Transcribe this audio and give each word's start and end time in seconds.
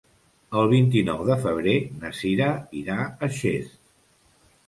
El 0.59 0.69
vint-i-nou 0.69 1.19
de 1.27 1.35
febrer 1.43 1.75
na 2.03 2.11
Cira 2.21 2.47
irà 2.81 2.97
a 3.03 3.29
Xest. 3.41 3.79